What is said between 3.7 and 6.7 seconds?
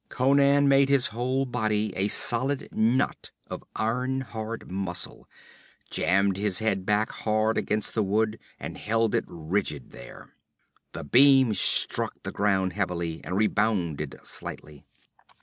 iron hard muscle, jammed his